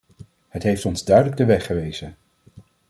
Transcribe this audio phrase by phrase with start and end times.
[0.47, 2.15] Hij heeft ons duidelijk de weg gewezen.